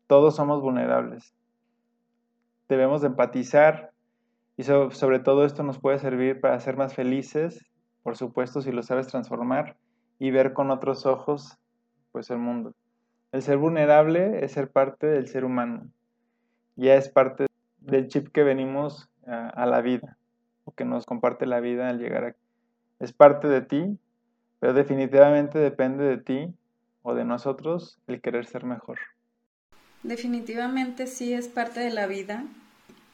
Todos 0.07 0.37
somos 0.37 0.61
vulnerables. 0.61 1.35
Debemos 2.69 3.05
empatizar 3.05 3.93
y 4.57 4.65
sobre 4.65 5.21
todo 5.21 5.45
esto 5.45 5.63
nos 5.63 5.79
puede 5.79 5.99
servir 5.99 6.41
para 6.41 6.59
ser 6.61 6.77
más 6.77 6.95
felices 6.95 7.69
por 8.09 8.17
supuesto 8.17 8.63
si 8.63 8.73
lo 8.73 8.83
sabes 8.83 9.09
transformar 9.09 9.77
y 10.19 10.31
ver 10.31 10.55
con 10.55 10.71
otros 10.71 11.05
ojos 11.05 11.59
pues 12.11 12.31
el 12.31 12.39
mundo. 12.39 12.73
El 13.33 13.43
ser 13.43 13.59
vulnerable 13.59 14.43
es 14.43 14.53
ser 14.53 14.71
parte 14.71 15.07
del 15.07 15.29
ser 15.29 15.45
humano, 15.45 15.91
ya 16.75 16.95
es 16.95 17.11
parte 17.11 17.49
del 17.81 18.09
chip 18.09 18.29
que 18.29 18.45
venimos 18.45 19.11
a, 19.27 19.49
a 19.51 19.67
la 19.67 19.83
vida 19.83 20.17
o 20.65 20.73
que 20.73 20.87
nos 20.87 21.05
comparte 21.05 21.45
la 21.45 21.61
vida 21.61 21.91
al 21.91 21.99
llegar 21.99 22.25
aquí. 22.25 22.41
Es 22.99 23.13
parte 23.13 23.47
de 23.49 23.61
ti, 23.61 23.99
pero 24.61 24.73
definitivamente 24.73 25.59
depende 25.59 26.05
de 26.05 26.19
ti 26.19 26.55
o 27.03 27.15
de 27.15 27.25
nosotros 27.25 27.99
el 28.07 28.21
querer 28.21 28.47
ser 28.47 28.65
mejor. 28.65 28.99
Definitivamente 30.03 31.07
sí 31.07 31.33
es 31.33 31.49
parte 31.49 31.81
de 31.81 31.91
la 31.91 32.07
vida. 32.07 32.45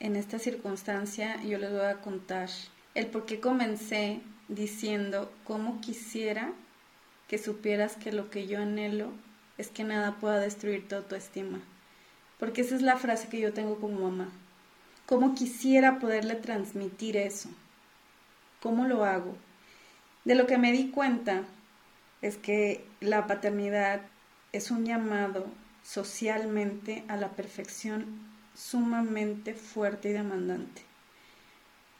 En 0.01 0.17
esta 0.17 0.39
circunstancia 0.39 1.43
yo 1.43 1.59
les 1.59 1.71
voy 1.71 1.87
a 1.87 2.01
contar 2.01 2.49
el 2.95 3.07
por 3.07 3.25
qué 3.27 3.41
comencé 3.41 4.21
diciendo 4.49 5.33
cómo 5.45 5.81
quisiera 5.81 6.53
que 7.29 7.39
supieras 7.39 7.97
que 7.97 8.13
lo 8.13 8.31
que 8.31 8.47
yo 8.47 8.61
anhelo 8.61 9.09
es 9.57 9.69
que 9.69 9.85
nada 9.85 10.17
pueda 10.21 10.39
destruir 10.39 10.89
tu 10.89 10.97
autoestima. 10.97 11.61
Porque 12.39 12.61
esa 12.61 12.75
es 12.75 12.83
la 12.83 12.97
frase 12.97 13.29
que 13.29 13.41
yo 13.41 13.53
tengo 13.53 13.77
como 13.77 14.01
mamá. 14.01 14.31
¿Cómo 15.07 15.35
quisiera 15.35 15.99
poderle 15.99 16.35
transmitir 16.35 17.17
eso? 17.17 17.49
¿Cómo 18.61 18.87
lo 18.87 19.05
hago? 19.05 19.37
De 20.25 20.35
lo 20.35 20.47
que 20.47 20.59
me 20.59 20.73
di 20.73 20.91
cuenta 20.91 21.45
es 22.23 22.39
que 22.39 22.85
la 23.01 23.27
paternidad 23.27 24.01
es 24.53 24.71
un 24.71 24.87
llamado 24.87 25.47
socialmente 25.83 27.05
a 27.09 27.17
la 27.17 27.31
perfección 27.33 28.07
sumamente 28.55 29.55
fuerte 29.55 30.11
y 30.11 30.13
demandante. 30.13 30.83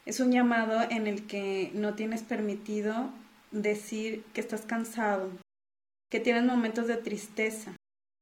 Es 0.07 0.21
un 0.21 0.33
llamado 0.33 0.81
en 0.91 1.07
el 1.07 1.27
que 1.27 1.71
no 1.75 1.95
tienes 1.95 2.23
permitido 2.23 3.11
decir 3.51 4.25
que 4.33 4.41
estás 4.41 4.63
cansado, 4.63 5.31
que 6.11 6.21
tienes 6.21 6.45
momentos 6.45 6.87
de 6.87 6.97
tristeza, 6.97 7.77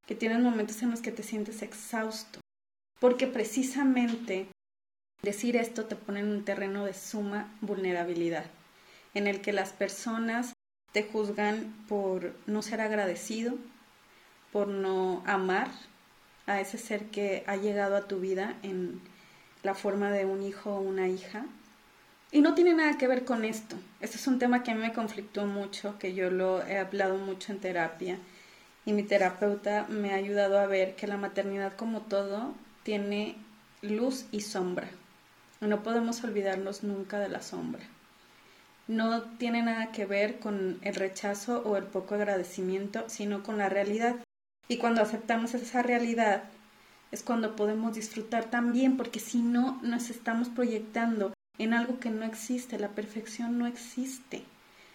que 0.07 0.15
tienes 0.15 0.41
momentos 0.41 0.83
en 0.83 0.91
los 0.91 1.01
que 1.01 1.13
te 1.13 1.23
sientes 1.23 1.63
exhausto, 1.63 2.41
porque 2.99 3.27
precisamente 3.27 4.47
decir 5.23 5.57
esto 5.57 5.87
te 5.87 5.97
pone 5.97 6.21
en 6.21 6.29
un 6.29 6.45
terreno 6.45 6.85
de 6.85 6.95
suma 6.95 7.57
vulnerabilidad, 7.61 8.47
en 9.15 9.27
el 9.27 9.41
que 9.41 9.53
las 9.53 9.73
personas 9.73 10.53
te 10.93 11.05
juzgan 11.05 11.85
por 11.89 12.35
no 12.47 12.63
ser 12.63 12.81
agradecido, 12.81 13.55
por 14.53 14.69
no 14.69 15.23
amar 15.27 15.69
a 16.47 16.61
ese 16.61 16.79
ser 16.79 17.07
que 17.07 17.45
ha 17.47 17.57
llegado 17.57 17.97
a 17.97 18.09
tu 18.09 18.21
vida 18.21 18.57
en 18.63 19.01
la 19.63 19.75
forma 19.75 20.11
de 20.11 20.25
un 20.25 20.43
hijo 20.43 20.75
o 20.75 20.81
una 20.81 21.09
hija, 21.09 21.47
y 22.35 22.41
no 22.41 22.55
tiene 22.55 22.73
nada 22.73 22.97
que 22.97 23.07
ver 23.07 23.27
con 23.27 23.45
esto. 23.45 23.77
Este 24.01 24.17
es 24.17 24.27
un 24.27 24.39
tema 24.39 24.63
que 24.63 24.71
a 24.71 24.75
mí 24.75 24.81
me 24.81 24.95
conflictó 24.95 25.45
mucho, 25.45 25.99
que 25.99 26.15
yo 26.15 26.31
lo 26.31 26.67
he 26.67 26.79
hablado 26.79 27.19
mucho 27.19 27.53
en 27.53 27.61
terapia. 27.61 28.19
Y 28.87 28.95
mi 28.95 29.03
terapeuta 29.03 29.87
me 29.91 30.13
ha 30.13 30.17
ayudado 30.17 30.59
a 30.59 30.67
ver 30.67 30.97
que 30.97 31.07
la 31.07 31.19
maternidad 31.19 31.75
como 31.77 32.01
todo 32.01 32.55
tiene 32.85 33.37
luz 33.83 34.25
y 34.33 34.41
sombra. 34.41 34.89
No 35.61 35.83
podemos 35.83 36.25
olvidarnos 36.25 36.83
nunca 36.83 37.19
de 37.19 37.29
la 37.29 37.43
sombra. 37.43 37.83
No 38.93 39.23
tiene 39.23 39.63
nada 39.63 39.91
que 39.91 40.05
ver 40.05 40.39
con 40.39 40.79
el 40.83 40.95
rechazo 40.95 41.63
o 41.65 41.79
el 41.79 41.85
poco 41.85 42.15
agradecimiento, 42.15 43.09
sino 43.09 43.43
con 43.43 43.57
la 43.57 43.71
realidad. 43.71 44.17
Y 44.69 44.77
cuando 44.77 45.01
aceptamos 45.01 45.55
esa 45.55 45.81
realidad 45.81 46.45
es 47.11 47.23
cuando 47.23 47.57
podemos 47.57 47.95
disfrutar 47.95 48.51
también, 48.51 48.99
porque 48.99 49.19
si 49.19 49.41
no 49.41 49.81
nos 49.81 50.11
estamos 50.11 50.51
proyectando 50.51 51.33
en 51.57 51.73
algo 51.73 52.01
que 52.01 52.11
no 52.11 52.27
existe, 52.27 52.79
la 52.79 52.91
perfección 52.91 53.57
no 53.57 53.67
existe. 53.67 54.45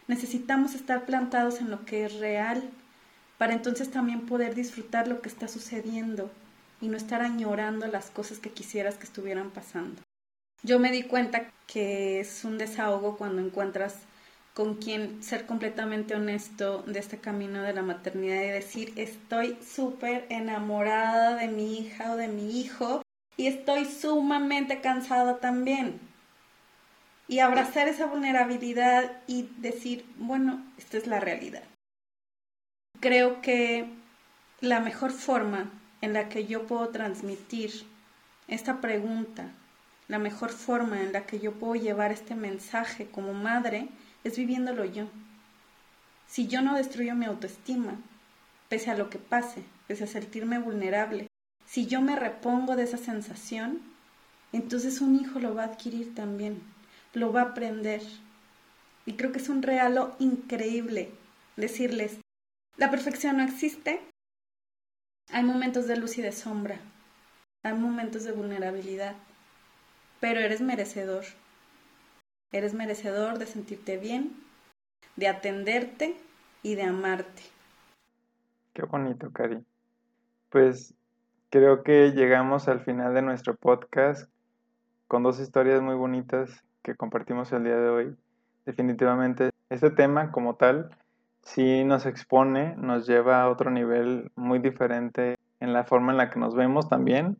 Necesitamos 0.07 0.75
estar 0.75 1.07
plantados 1.07 1.59
en 1.59 1.71
lo 1.71 1.83
que 1.83 2.05
es 2.05 2.19
real 2.19 2.69
para 3.39 3.53
entonces 3.53 3.89
también 3.89 4.27
poder 4.27 4.53
disfrutar 4.53 5.07
lo 5.07 5.21
que 5.21 5.29
está 5.29 5.47
sucediendo 5.47 6.29
y 6.81 6.87
no 6.89 6.97
estar 6.97 7.23
añorando 7.23 7.87
las 7.87 8.11
cosas 8.11 8.37
que 8.37 8.51
quisieras 8.51 8.93
que 8.93 9.05
estuvieran 9.05 9.49
pasando. 9.49 10.06
Yo 10.63 10.79
me 10.79 10.91
di 10.91 11.03
cuenta 11.03 11.51
que 11.67 12.19
es 12.19 12.43
un 12.43 12.57
desahogo 12.57 13.17
cuando 13.17 13.41
encuentras 13.41 13.95
con 14.53 14.75
quien 14.75 15.21
ser 15.21 15.45
completamente 15.45 16.15
honesto 16.15 16.81
de 16.87 16.99
este 16.99 17.19
camino 17.19 17.61
de 17.61 17.73
la 17.73 17.83
maternidad 17.83 18.41
y 18.41 18.49
decir 18.49 18.93
estoy 18.95 19.57
súper 19.63 20.25
enamorada 20.29 21.35
de 21.35 21.47
mi 21.47 21.77
hija 21.77 22.11
o 22.13 22.15
de 22.15 22.27
mi 22.27 22.59
hijo 22.59 23.03
y 23.37 23.45
estoy 23.45 23.85
sumamente 23.85 24.81
cansada 24.81 25.39
también 25.39 25.99
y 27.27 27.39
abrazar 27.39 27.87
esa 27.87 28.05
vulnerabilidad 28.05 29.11
y 29.27 29.49
decir, 29.57 30.05
bueno, 30.17 30.65
esta 30.77 30.97
es 30.97 31.07
la 31.07 31.19
realidad. 31.19 31.63
Creo 32.99 33.41
que 33.41 33.87
la 34.61 34.79
mejor 34.79 35.11
forma 35.11 35.69
en 36.01 36.13
la 36.13 36.29
que 36.29 36.45
yo 36.47 36.65
puedo 36.65 36.89
transmitir 36.89 37.85
esta 38.47 38.81
pregunta, 38.81 39.51
la 40.07 40.19
mejor 40.19 40.49
forma 40.49 41.01
en 41.01 41.13
la 41.13 41.25
que 41.25 41.39
yo 41.39 41.53
puedo 41.53 41.75
llevar 41.75 42.11
este 42.11 42.35
mensaje 42.35 43.07
como 43.07 43.33
madre 43.33 43.89
es 44.23 44.37
viviéndolo 44.37 44.85
yo. 44.85 45.07
Si 46.27 46.47
yo 46.47 46.61
no 46.61 46.75
destruyo 46.75 47.15
mi 47.15 47.25
autoestima, 47.25 47.95
pese 48.69 48.91
a 48.91 48.97
lo 48.97 49.09
que 49.09 49.19
pase, 49.19 49.63
pese 49.87 50.05
a 50.05 50.07
sentirme 50.07 50.59
vulnerable, 50.59 51.27
si 51.65 51.85
yo 51.85 52.01
me 52.01 52.15
repongo 52.15 52.75
de 52.75 52.83
esa 52.83 52.97
sensación, 52.97 53.81
entonces 54.53 55.01
un 55.01 55.15
hijo 55.15 55.39
lo 55.39 55.55
va 55.55 55.63
a 55.63 55.67
adquirir 55.67 56.15
también 56.15 56.61
lo 57.17 57.33
va 57.33 57.41
a 57.41 57.45
aprender. 57.45 58.01
Y 59.05 59.13
creo 59.13 59.31
que 59.31 59.39
es 59.39 59.49
un 59.49 59.61
regalo 59.61 60.15
increíble 60.19 61.11
decirles, 61.55 62.19
la 62.77 62.91
perfección 62.91 63.37
no 63.37 63.43
existe. 63.43 64.01
Hay 65.29 65.43
momentos 65.43 65.87
de 65.87 65.97
luz 65.97 66.17
y 66.17 66.21
de 66.21 66.31
sombra. 66.31 66.79
Hay 67.63 67.73
momentos 67.73 68.23
de 68.23 68.31
vulnerabilidad. 68.31 69.15
Pero 70.19 70.39
eres 70.39 70.61
merecedor. 70.61 71.23
Eres 72.51 72.73
merecedor 72.73 73.37
de 73.39 73.45
sentirte 73.45 73.97
bien, 73.97 74.35
de 75.15 75.27
atenderte 75.27 76.15
y 76.63 76.75
de 76.75 76.83
amarte. 76.83 77.43
Qué 78.73 78.83
bonito, 78.83 79.31
Cari. 79.31 79.63
Pues 80.49 80.93
creo 81.49 81.83
que 81.83 82.11
llegamos 82.11 82.67
al 82.67 82.79
final 82.81 83.13
de 83.13 83.21
nuestro 83.21 83.55
podcast 83.55 84.29
con 85.07 85.23
dos 85.23 85.39
historias 85.39 85.81
muy 85.81 85.95
bonitas 85.95 86.63
que 86.83 86.95
compartimos 86.95 87.51
el 87.51 87.63
día 87.63 87.77
de 87.77 87.89
hoy. 87.89 88.15
Definitivamente 88.65 89.49
este 89.69 89.89
tema 89.89 90.31
como 90.31 90.55
tal 90.55 90.89
sí 91.43 91.83
nos 91.83 92.05
expone, 92.05 92.75
nos 92.77 93.07
lleva 93.07 93.41
a 93.41 93.49
otro 93.49 93.71
nivel 93.71 94.31
muy 94.35 94.59
diferente 94.59 95.35
en 95.59 95.73
la 95.73 95.85
forma 95.85 96.11
en 96.11 96.17
la 96.17 96.29
que 96.29 96.39
nos 96.39 96.55
vemos 96.55 96.87
también, 96.89 97.37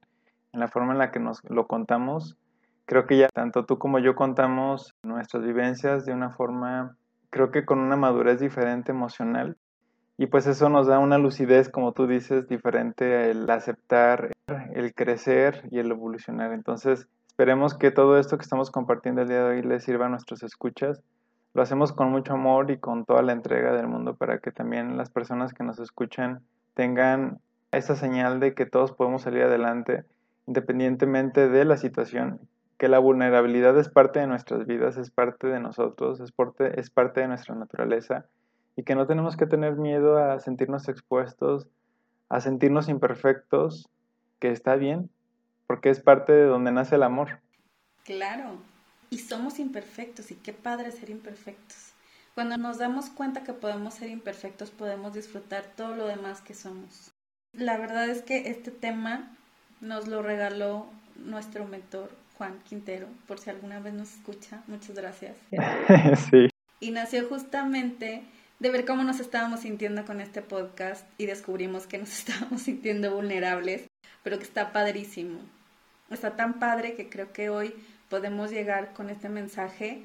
en 0.54 0.60
la 0.60 0.68
forma 0.68 0.94
en 0.94 1.00
la 1.00 1.12
que 1.12 1.20
nos 1.20 1.44
lo 1.50 1.68
contamos. 1.68 2.38
Creo 2.88 3.06
que 3.06 3.18
ya 3.18 3.30
tanto 3.30 3.66
tú 3.66 3.78
como 3.78 4.00
yo 4.00 4.16
contamos 4.16 4.96
nuestras 5.04 5.44
vivencias 5.44 6.06
de 6.06 6.14
una 6.14 6.32
forma, 6.32 6.96
creo 7.30 7.52
que 7.52 7.66
con 7.66 7.78
una 7.78 7.98
madurez 7.98 8.40
diferente 8.40 8.92
emocional. 8.92 9.56
Y 10.18 10.26
pues 10.26 10.48
eso 10.48 10.70
nos 10.70 10.88
da 10.88 10.98
una 10.98 11.20
lucidez, 11.20 11.70
como 11.70 11.92
tú 11.92 12.08
dices, 12.08 12.48
diferente 12.48 13.30
el 13.30 13.48
aceptar, 13.48 14.32
el 14.74 14.96
crecer 14.96 15.68
y 15.70 15.78
el 15.78 15.92
evolucionar. 15.92 16.52
Entonces, 16.54 17.08
esperemos 17.28 17.76
que 17.76 17.92
todo 17.92 18.18
esto 18.18 18.40
que 18.40 18.44
estamos 18.44 18.72
compartiendo 18.72 19.22
el 19.22 19.28
día 19.28 19.44
de 19.44 19.58
hoy 19.58 19.62
les 19.62 19.84
sirva 19.84 20.08
a 20.08 20.10
nuestros 20.10 20.42
escuchas 20.42 21.04
lo 21.58 21.64
hacemos 21.64 21.92
con 21.92 22.12
mucho 22.12 22.34
amor 22.34 22.70
y 22.70 22.78
con 22.78 23.04
toda 23.04 23.24
la 23.24 23.34
entrega 23.34 23.74
del 23.74 23.88
mundo 23.88 24.16
para 24.16 24.38
que 24.38 24.52
también 24.52 24.96
las 24.96 25.10
personas 25.10 25.56
que 25.56 25.64
nos 25.64 25.80
escuchan 25.80 26.44
tengan 26.76 27.40
esa 27.72 27.96
señal 27.96 28.40
de 28.40 28.54
que 28.54 28.68
todos 28.68 28.92
podemos 28.92 29.24
salir 29.24 29.42
adelante 29.42 30.06
independientemente 30.46 31.50
de 31.50 31.66
la 31.66 31.76
situación, 31.76 32.40
que 32.78 32.88
la 32.88 33.00
vulnerabilidad 33.00 33.78
es 33.78 33.90
parte 33.90 34.20
de 34.20 34.28
nuestras 34.28 34.66
vidas, 34.68 34.98
es 34.98 35.10
parte 35.10 35.48
de 35.48 35.60
nosotros, 35.60 36.20
es 36.20 36.32
parte, 36.32 36.80
es 36.80 36.90
parte 36.90 37.22
de 37.22 37.28
nuestra 37.28 37.56
naturaleza 37.56 38.26
y 38.76 38.84
que 38.84 38.96
no 38.96 39.08
tenemos 39.08 39.36
que 39.36 39.48
tener 39.48 39.76
miedo 39.76 40.18
a 40.18 40.40
sentirnos 40.40 40.88
expuestos, 40.88 41.68
a 42.30 42.40
sentirnos 42.40 42.88
imperfectos, 42.90 43.90
que 44.40 44.52
está 44.52 44.76
bien, 44.76 45.10
porque 45.66 45.90
es 45.90 46.00
parte 46.00 46.32
de 46.32 46.46
donde 46.46 46.72
nace 46.72 46.96
el 46.96 47.04
amor. 47.04 47.40
Claro, 48.04 48.58
y 49.10 49.20
somos 49.20 49.58
imperfectos 49.58 50.30
y 50.30 50.36
qué 50.36 50.54
padre 50.54 50.92
ser 50.92 51.10
imperfectos. 51.10 51.94
Cuando 52.36 52.58
nos 52.58 52.78
damos 52.78 53.10
cuenta 53.10 53.44
que 53.44 53.54
podemos 53.54 53.96
ser 53.96 54.12
imperfectos, 54.12 54.70
podemos 54.70 55.14
disfrutar 55.14 55.66
todo 55.76 55.96
lo 55.96 56.06
demás 56.06 56.42
que 56.42 56.54
somos. 56.54 57.12
La 57.54 57.78
verdad 57.78 58.08
es 58.08 58.22
que 58.22 58.50
este 58.50 58.70
tema 58.70 59.36
nos 59.82 60.08
lo 60.08 60.22
regaló 60.22 60.86
nuestro 61.16 61.66
mentor 61.66 62.12
Juan 62.38 62.60
Quintero, 62.64 63.08
por 63.28 63.40
si 63.40 63.50
alguna 63.50 63.80
vez 63.80 63.94
nos 63.94 64.14
escucha. 64.14 64.62
Muchas 64.68 64.96
gracias. 64.96 65.36
sí. 66.30 66.50
Y 66.80 66.92
nació 66.92 67.28
justamente 67.28 68.24
de 68.60 68.70
ver 68.70 68.86
cómo 68.86 69.04
nos 69.04 69.20
estábamos 69.20 69.62
sintiendo 69.62 70.06
con 70.06 70.22
este 70.22 70.42
podcast 70.42 71.08
y 71.18 71.26
descubrimos 71.26 71.88
que 71.88 71.98
nos 71.98 72.10
estábamos 72.20 72.62
sintiendo 72.62 73.16
vulnerables, 73.16 73.88
pero 74.24 74.38
que 74.38 74.44
está 74.44 74.72
padrísimo. 74.72 75.40
Está 76.10 76.36
tan 76.36 76.60
padre 76.60 76.96
que 76.96 77.10
creo 77.10 77.34
que 77.34 77.50
hoy 77.50 77.74
podemos 78.10 78.52
llegar 78.52 78.94
con 78.94 79.10
este 79.10 79.30
mensaje 79.30 80.04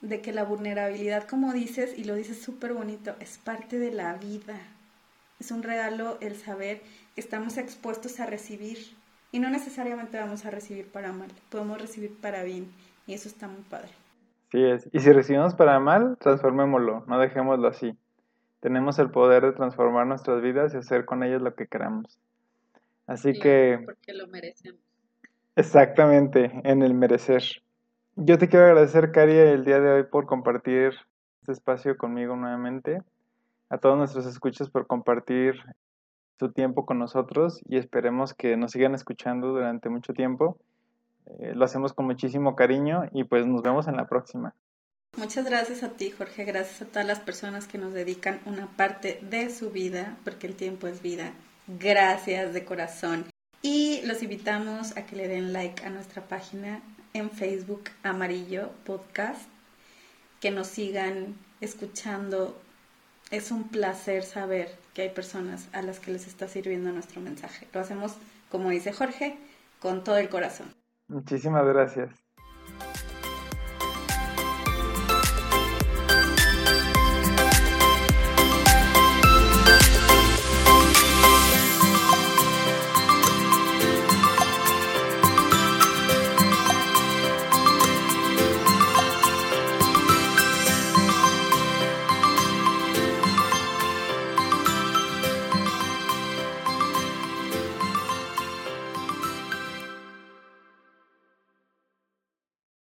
de 0.00 0.20
que 0.20 0.32
la 0.32 0.44
vulnerabilidad, 0.44 1.26
como 1.28 1.52
dices, 1.52 1.96
y 1.96 2.04
lo 2.04 2.16
dices 2.16 2.42
súper 2.42 2.74
bonito, 2.74 3.14
es 3.20 3.38
parte 3.38 3.78
de 3.78 3.92
la 3.92 4.14
vida. 4.14 4.58
Es 5.38 5.50
un 5.50 5.62
regalo 5.62 6.18
el 6.20 6.36
saber 6.36 6.82
que 7.14 7.20
estamos 7.20 7.56
expuestos 7.56 8.20
a 8.20 8.26
recibir 8.26 8.96
y 9.32 9.40
no 9.40 9.50
necesariamente 9.50 10.18
vamos 10.18 10.44
a 10.44 10.50
recibir 10.50 10.86
para 10.86 11.10
mal, 11.12 11.28
podemos 11.50 11.80
recibir 11.80 12.14
para 12.20 12.44
bien 12.44 12.70
y 13.06 13.14
eso 13.14 13.28
está 13.28 13.48
muy 13.48 13.62
padre. 13.62 13.88
Sí 14.52 14.62
es. 14.62 14.88
Y 14.92 15.00
si 15.00 15.10
recibimos 15.12 15.54
para 15.54 15.80
mal, 15.80 16.18
transformémoslo, 16.20 17.04
no 17.06 17.18
dejémoslo 17.18 17.66
así. 17.66 17.96
Tenemos 18.60 18.98
el 18.98 19.10
poder 19.10 19.44
de 19.44 19.52
transformar 19.52 20.06
nuestras 20.06 20.42
vidas 20.42 20.74
y 20.74 20.76
hacer 20.76 21.06
con 21.06 21.22
ellas 21.24 21.42
lo 21.42 21.54
que 21.54 21.66
queramos. 21.66 22.20
Así 23.06 23.32
que... 23.32 23.80
Porque 23.84 24.12
lo 24.12 24.28
merecemos. 24.28 24.80
Exactamente, 25.56 26.52
en 26.64 26.82
el 26.82 26.94
merecer. 26.94 27.42
Yo 28.16 28.38
te 28.38 28.48
quiero 28.48 28.66
agradecer, 28.66 29.10
Cari, 29.10 29.32
el 29.32 29.64
día 29.64 29.80
de 29.80 29.90
hoy 29.90 30.02
por 30.04 30.26
compartir 30.26 30.92
este 31.40 31.52
espacio 31.52 31.96
conmigo 31.96 32.36
nuevamente. 32.36 33.02
A 33.70 33.78
todos 33.78 33.96
nuestros 33.96 34.26
escuchas 34.26 34.68
por 34.68 34.86
compartir 34.86 35.54
su 36.38 36.52
tiempo 36.52 36.86
con 36.86 36.98
nosotros 36.98 37.60
y 37.68 37.76
esperemos 37.76 38.34
que 38.34 38.56
nos 38.56 38.72
sigan 38.72 38.94
escuchando 38.94 39.48
durante 39.48 39.88
mucho 39.88 40.12
tiempo. 40.12 40.58
Eh, 41.38 41.52
lo 41.54 41.64
hacemos 41.64 41.92
con 41.92 42.06
muchísimo 42.06 42.56
cariño 42.56 43.04
y 43.12 43.24
pues 43.24 43.46
nos 43.46 43.62
vemos 43.62 43.86
en 43.88 43.96
la 43.96 44.08
próxima. 44.08 44.54
Muchas 45.16 45.44
gracias 45.44 45.82
a 45.82 45.90
ti, 45.90 46.10
Jorge. 46.10 46.44
Gracias 46.44 46.82
a 46.82 46.86
todas 46.86 47.06
las 47.06 47.20
personas 47.20 47.68
que 47.68 47.78
nos 47.78 47.92
dedican 47.92 48.40
una 48.46 48.66
parte 48.66 49.20
de 49.22 49.50
su 49.50 49.70
vida, 49.70 50.16
porque 50.24 50.46
el 50.46 50.56
tiempo 50.56 50.86
es 50.86 51.02
vida. 51.02 51.32
Gracias 51.66 52.54
de 52.54 52.64
corazón. 52.64 53.26
Y 53.60 54.00
los 54.06 54.22
invitamos 54.22 54.96
a 54.96 55.04
que 55.04 55.16
le 55.16 55.28
den 55.28 55.52
like 55.52 55.84
a 55.84 55.90
nuestra 55.90 56.22
página 56.22 56.80
en 57.12 57.30
Facebook 57.30 57.84
Amarillo 58.02 58.70
Podcast, 58.84 59.42
que 60.40 60.50
nos 60.50 60.66
sigan 60.66 61.36
escuchando. 61.60 62.58
Es 63.30 63.50
un 63.50 63.68
placer 63.68 64.24
saber 64.24 64.81
que 64.94 65.02
hay 65.02 65.10
personas 65.10 65.68
a 65.72 65.82
las 65.82 66.00
que 66.00 66.12
les 66.12 66.26
está 66.26 66.48
sirviendo 66.48 66.92
nuestro 66.92 67.20
mensaje. 67.20 67.68
Lo 67.72 67.80
hacemos, 67.80 68.16
como 68.50 68.70
dice 68.70 68.92
Jorge, 68.92 69.38
con 69.80 70.04
todo 70.04 70.18
el 70.18 70.28
corazón. 70.28 70.74
Muchísimas 71.08 71.64
gracias. 71.66 72.10